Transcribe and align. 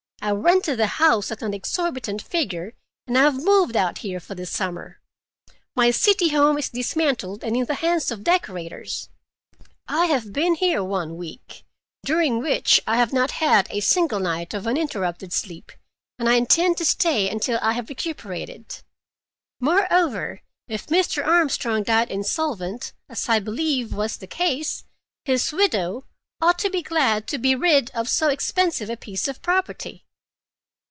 I 0.23 0.29
rented 0.29 0.77
the 0.77 0.85
house 1.01 1.31
at 1.31 1.41
an 1.41 1.51
exorbitant 1.51 2.21
figure 2.21 2.75
and 3.07 3.17
I 3.17 3.23
have 3.23 3.43
moved 3.43 3.75
out 3.75 3.97
here 3.97 4.19
for 4.19 4.35
the 4.35 4.45
summer. 4.45 5.01
My 5.75 5.89
city 5.89 6.29
home 6.29 6.59
is 6.59 6.69
dismantled 6.69 7.43
and 7.43 7.57
in 7.57 7.65
the 7.65 7.73
hands 7.73 8.11
of 8.11 8.23
decorators. 8.23 9.09
I 9.87 10.05
have 10.05 10.31
been 10.31 10.53
here 10.53 10.83
one 10.83 11.15
week, 11.17 11.63
during 12.05 12.37
which 12.39 12.79
I 12.85 12.97
have 12.97 13.09
had 13.09 13.31
not 13.33 13.73
a 13.73 13.79
single 13.79 14.19
night 14.19 14.53
of 14.53 14.67
uninterrupted 14.67 15.33
sleep, 15.33 15.71
and 16.19 16.29
I 16.29 16.35
intend 16.35 16.77
to 16.77 16.85
stay 16.85 17.27
until 17.27 17.57
I 17.59 17.73
have 17.73 17.89
recuperated. 17.89 18.83
Moreover, 19.59 20.43
if 20.67 20.85
Mr. 20.85 21.25
Armstrong 21.25 21.81
died 21.81 22.11
insolvent, 22.11 22.93
as 23.09 23.27
I 23.27 23.39
believe 23.39 23.91
was 23.91 24.17
the 24.17 24.27
case, 24.27 24.83
his 25.25 25.51
widow 25.51 26.05
ought 26.39 26.59
to 26.59 26.69
be 26.69 26.83
glad 26.83 27.25
to 27.29 27.39
be 27.39 27.55
rid 27.55 27.89
of 27.95 28.07
so 28.07 28.27
expensive 28.27 28.87
a 28.87 28.95
piece 28.95 29.27
of 29.27 29.41
property." 29.41 30.05